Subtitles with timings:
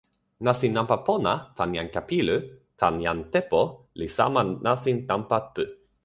[0.45, 2.37] nasin nanpa pona tan jan Kapilu
[2.79, 3.63] tan jan Tepo
[3.99, 5.63] li sama nasin nanpa pu.